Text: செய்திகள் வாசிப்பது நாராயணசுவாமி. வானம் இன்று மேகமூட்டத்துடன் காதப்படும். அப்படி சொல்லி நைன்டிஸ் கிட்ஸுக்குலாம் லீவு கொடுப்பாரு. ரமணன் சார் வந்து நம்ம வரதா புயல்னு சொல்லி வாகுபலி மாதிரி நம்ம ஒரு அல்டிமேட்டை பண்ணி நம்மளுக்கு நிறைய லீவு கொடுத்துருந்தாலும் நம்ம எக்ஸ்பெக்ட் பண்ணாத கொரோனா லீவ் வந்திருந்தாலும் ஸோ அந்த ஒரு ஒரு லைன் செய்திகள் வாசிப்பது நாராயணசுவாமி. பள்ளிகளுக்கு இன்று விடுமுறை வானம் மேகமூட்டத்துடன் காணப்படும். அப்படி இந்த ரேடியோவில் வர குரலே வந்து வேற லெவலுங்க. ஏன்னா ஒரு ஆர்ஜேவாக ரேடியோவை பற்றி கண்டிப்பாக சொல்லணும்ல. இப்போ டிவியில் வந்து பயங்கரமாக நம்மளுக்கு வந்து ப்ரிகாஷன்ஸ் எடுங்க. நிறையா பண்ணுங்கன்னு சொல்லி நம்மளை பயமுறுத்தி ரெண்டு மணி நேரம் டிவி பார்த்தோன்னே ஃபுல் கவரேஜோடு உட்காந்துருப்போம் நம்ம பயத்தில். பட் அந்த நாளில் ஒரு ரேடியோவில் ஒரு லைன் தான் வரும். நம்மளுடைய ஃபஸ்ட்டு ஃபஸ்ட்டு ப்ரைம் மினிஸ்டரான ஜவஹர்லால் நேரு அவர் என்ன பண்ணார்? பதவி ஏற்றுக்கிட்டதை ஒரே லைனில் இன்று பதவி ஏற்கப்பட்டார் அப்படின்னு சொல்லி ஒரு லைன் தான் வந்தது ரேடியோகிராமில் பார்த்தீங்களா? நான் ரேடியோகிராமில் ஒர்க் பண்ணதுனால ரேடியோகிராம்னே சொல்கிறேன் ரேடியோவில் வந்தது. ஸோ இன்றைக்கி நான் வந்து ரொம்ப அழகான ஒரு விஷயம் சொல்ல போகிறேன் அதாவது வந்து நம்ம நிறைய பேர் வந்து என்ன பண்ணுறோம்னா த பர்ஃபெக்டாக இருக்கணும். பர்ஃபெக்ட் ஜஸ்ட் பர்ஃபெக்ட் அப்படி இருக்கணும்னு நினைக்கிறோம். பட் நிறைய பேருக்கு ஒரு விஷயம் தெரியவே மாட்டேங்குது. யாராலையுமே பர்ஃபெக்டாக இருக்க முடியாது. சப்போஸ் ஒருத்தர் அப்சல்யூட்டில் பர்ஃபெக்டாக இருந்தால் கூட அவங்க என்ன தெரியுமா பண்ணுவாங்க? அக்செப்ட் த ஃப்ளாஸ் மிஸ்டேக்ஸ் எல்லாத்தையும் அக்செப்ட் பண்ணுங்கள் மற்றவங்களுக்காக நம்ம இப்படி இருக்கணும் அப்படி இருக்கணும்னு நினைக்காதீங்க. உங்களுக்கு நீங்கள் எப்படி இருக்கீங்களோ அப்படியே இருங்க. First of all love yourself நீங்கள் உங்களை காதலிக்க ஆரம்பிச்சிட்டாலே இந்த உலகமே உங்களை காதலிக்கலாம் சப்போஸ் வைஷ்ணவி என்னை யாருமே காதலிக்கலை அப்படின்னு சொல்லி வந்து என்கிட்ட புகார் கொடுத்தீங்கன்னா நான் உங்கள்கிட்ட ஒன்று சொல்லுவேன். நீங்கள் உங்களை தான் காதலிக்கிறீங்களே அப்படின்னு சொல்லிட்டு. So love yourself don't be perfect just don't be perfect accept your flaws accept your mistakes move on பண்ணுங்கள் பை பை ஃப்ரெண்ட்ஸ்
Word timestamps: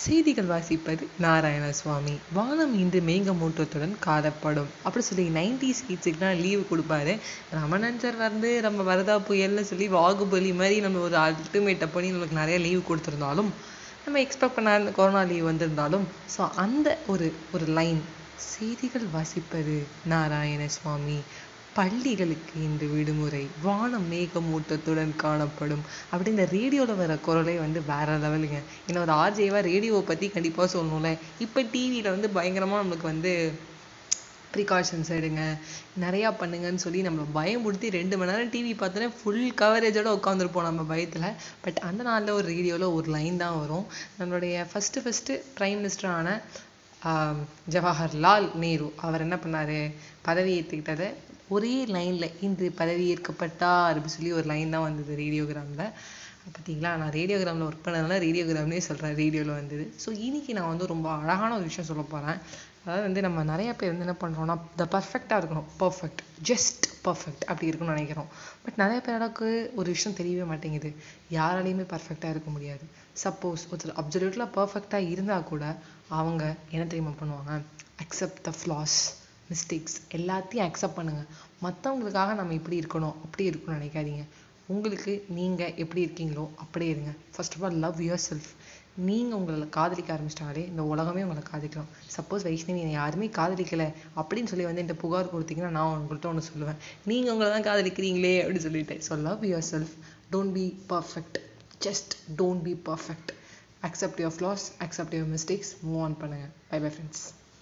செய்திகள் 0.00 0.48
வாசிப்பது 0.52 1.04
நாராயணசுவாமி. 1.24 2.14
வானம் 2.36 2.74
இன்று 2.82 3.00
மேகமூட்டத்துடன் 3.08 3.92
காதப்படும். 4.06 4.70
அப்படி 4.86 5.04
சொல்லி 5.04 5.26
நைன்டிஸ் 5.38 5.82
கிட்ஸுக்குலாம் 5.88 6.40
லீவு 6.44 6.62
கொடுப்பாரு. 6.70 7.14
ரமணன் 7.56 8.00
சார் 8.04 8.16
வந்து 8.16 8.50
நம்ம 8.66 8.86
வரதா 8.90 9.16
புயல்னு 9.28 9.64
சொல்லி 9.70 9.88
வாகுபலி 9.88 10.52
மாதிரி 10.60 10.78
நம்ம 10.86 11.02
ஒரு 11.08 11.18
அல்டிமேட்டை 11.26 11.88
பண்ணி 11.94 12.10
நம்மளுக்கு 12.12 12.40
நிறைய 12.42 12.58
லீவு 12.66 12.82
கொடுத்துருந்தாலும் 12.88 13.52
நம்ம 14.06 14.20
எக்ஸ்பெக்ட் 14.24 14.56
பண்ணாத 14.56 14.96
கொரோனா 15.00 15.22
லீவ் 15.32 15.50
வந்திருந்தாலும் 15.50 16.06
ஸோ 16.36 16.48
அந்த 16.64 16.98
ஒரு 17.14 17.28
ஒரு 17.52 17.68
லைன் 17.78 18.02
செய்திகள் 18.50 19.06
வாசிப்பது 19.16 19.76
நாராயணசுவாமி. 20.12 21.18
பள்ளிகளுக்கு 21.76 22.54
இன்று 22.66 22.86
விடுமுறை 22.94 23.42
வானம் 23.66 24.06
மேகமூட்டத்துடன் 24.12 25.12
காணப்படும். 25.24 25.84
அப்படி 26.12 26.30
இந்த 26.34 26.44
ரேடியோவில் 26.54 27.00
வர 27.02 27.14
குரலே 27.26 27.54
வந்து 27.64 27.80
வேற 27.90 28.16
லெவலுங்க. 28.24 28.58
ஏன்னா 28.88 29.02
ஒரு 29.06 29.14
ஆர்ஜேவாக 29.22 29.62
ரேடியோவை 29.72 30.02
பற்றி 30.10 30.28
கண்டிப்பாக 30.36 30.68
சொல்லணும்ல. 30.74 31.10
இப்போ 31.46 31.62
டிவியில் 31.74 32.14
வந்து 32.14 32.30
பயங்கரமாக 32.38 32.82
நம்மளுக்கு 32.82 33.08
வந்து 33.12 33.32
ப்ரிகாஷன்ஸ் 34.54 35.10
எடுங்க. 35.18 35.42
நிறையா 36.04 36.30
பண்ணுங்கன்னு 36.40 36.84
சொல்லி 36.84 37.00
நம்மளை 37.06 37.26
பயமுறுத்தி 37.38 37.90
ரெண்டு 37.98 38.14
மணி 38.20 38.30
நேரம் 38.32 38.52
டிவி 38.54 38.72
பார்த்தோன்னே 38.82 39.08
ஃபுல் 39.18 39.46
கவரேஜோடு 39.62 40.10
உட்காந்துருப்போம் 40.18 40.68
நம்ம 40.68 40.82
பயத்தில். 40.92 41.28
பட் 41.64 41.80
அந்த 41.88 42.02
நாளில் 42.08 42.36
ஒரு 42.38 42.46
ரேடியோவில் 42.54 42.94
ஒரு 42.98 43.08
லைன் 43.16 43.40
தான் 43.44 43.58
வரும். 43.62 43.86
நம்மளுடைய 44.18 44.66
ஃபஸ்ட்டு 44.72 45.04
ஃபஸ்ட்டு 45.06 45.40
ப்ரைம் 45.58 45.78
மினிஸ்டரான 45.80 46.36
ஜவஹர்லால் 47.74 48.48
நேரு 48.64 48.88
அவர் 49.06 49.24
என்ன 49.28 49.36
பண்ணார்? 49.44 49.78
பதவி 50.26 50.50
ஏற்றுக்கிட்டதை 50.58 51.08
ஒரே 51.54 51.74
லைனில் 51.96 52.34
இன்று 52.46 52.66
பதவி 52.80 53.04
ஏற்கப்பட்டார் 53.14 53.88
அப்படின்னு 53.90 54.16
சொல்லி 54.16 54.32
ஒரு 54.38 54.46
லைன் 54.52 54.74
தான் 54.74 54.86
வந்தது 54.88 55.14
ரேடியோகிராமில் 55.22 55.86
பார்த்தீங்களா? 56.44 56.90
நான் 57.00 57.14
ரேடியோகிராமில் 57.16 57.66
ஒர்க் 57.66 57.84
பண்ணதுனால 57.86 58.18
ரேடியோகிராம்னே 58.26 58.80
சொல்கிறேன் 58.86 59.16
ரேடியோவில் 59.20 59.58
வந்தது. 59.60 59.84
ஸோ 60.04 60.08
இன்றைக்கி 60.26 60.52
நான் 60.58 60.70
வந்து 60.72 60.92
ரொம்ப 60.92 61.08
அழகான 61.18 61.50
ஒரு 61.58 61.66
விஷயம் 61.70 61.88
சொல்ல 61.90 62.04
போகிறேன் 62.12 62.38
அதாவது 62.84 63.04
வந்து 63.06 63.20
நம்ம 63.26 63.40
நிறைய 63.50 63.70
பேர் 63.80 63.92
வந்து 63.92 64.06
என்ன 64.06 64.16
பண்ணுறோம்னா 64.22 64.54
த 64.80 64.84
பர்ஃபெக்டாக 64.94 65.40
இருக்கணும். 65.40 65.68
பர்ஃபெக்ட் 65.82 66.22
ஜஸ்ட் 66.48 66.86
பர்ஃபெக்ட் 67.06 67.44
அப்படி 67.50 67.68
இருக்கணும்னு 67.70 67.96
நினைக்கிறோம். 67.96 68.28
பட் 68.64 68.80
நிறைய 68.82 69.00
பேருக்கு 69.08 69.48
ஒரு 69.80 69.88
விஷயம் 69.94 70.18
தெரியவே 70.20 70.46
மாட்டேங்குது. 70.52 70.90
யாராலையுமே 71.38 71.86
பர்ஃபெக்டாக 71.94 72.34
இருக்க 72.34 72.50
முடியாது. 72.56 72.84
சப்போஸ் 73.24 73.64
ஒருத்தர் 73.70 73.98
அப்சல்யூட்டில் 74.02 74.52
பர்ஃபெக்டாக 74.58 75.10
இருந்தால் 75.14 75.48
கூட 75.52 75.64
அவங்க 76.20 76.42
என்ன 76.74 76.84
தெரியுமா 76.92 77.14
பண்ணுவாங்க? 77.22 77.54
அக்செப்ட் 78.04 78.42
த 78.48 78.52
ஃப்ளாஸ் 78.60 78.98
மிஸ்டேக்ஸ் 79.52 79.96
எல்லாத்தையும் 80.18 80.66
அக்செப்ட் 80.68 80.98
பண்ணுங்கள் 80.98 81.28
மற்றவங்களுக்காக 81.64 82.34
நம்ம 82.40 82.54
இப்படி 82.60 82.76
இருக்கணும் 82.82 83.16
அப்படி 83.24 83.44
இருக்கணும்னு 83.50 83.78
நினைக்காதீங்க. 83.80 84.24
உங்களுக்கு 84.72 85.12
நீங்கள் 85.38 85.74
எப்படி 85.82 86.00
இருக்கீங்களோ 86.06 86.44
அப்படியே 86.62 86.90
இருங்க. 86.94 87.12
First 87.34 87.56
of 87.56 87.64
all 87.66 87.82
love 87.84 87.98
yourself 88.28 88.50
நீங்கள் 89.08 89.36
உங்களை 89.38 89.66
காதலிக்க 89.76 90.10
ஆரம்பிச்சிட்டாலே 90.14 90.62
இந்த 90.70 90.82
உலகமே 90.92 91.22
உங்களை 91.26 91.42
காதலிக்கலாம் 91.50 91.90
சப்போஸ் 92.16 92.46
வைஷ்ணவி 92.48 92.82
என்னை 92.84 92.96
யாருமே 92.96 93.26
காதலிக்கலை 93.38 93.88
அப்படின்னு 94.20 94.50
சொல்லி 94.52 94.66
வந்து 94.68 94.82
என்கிட்ட 94.82 95.04
புகார் 95.04 95.32
கொடுத்தீங்கன்னா 95.34 95.72
நான் 95.78 95.92
உங்கள்கிட்ட 96.00 96.30
ஒன்று 96.32 96.48
சொல்லுவேன். 96.50 96.80
நீங்கள் 97.10 97.32
உங்களை 97.34 97.48
தான் 97.54 97.68
காதலிக்கிறீங்களே 97.68 98.34
அப்படின்னு 98.42 98.66
சொல்லிட்டு. 98.68 98.96
So 99.08 99.20
love 99.28 99.44
yourself 99.72 99.94
don't 100.34 100.54
be 100.58 100.66
perfect 100.92 101.38
just 101.86 102.14
don't 102.40 102.64
be 102.68 102.74
perfect 102.90 103.32
accept 103.88 104.20
your 104.24 104.36
flaws 104.38 104.66
accept 104.86 105.16
your 105.18 105.32
mistakes 105.36 105.72
move 105.86 106.02
on 106.08 106.18
பண்ணுங்கள் 106.24 106.52
பை 106.72 106.80
பை 106.84 106.90
ஃப்ரெண்ட்ஸ் 106.96 107.24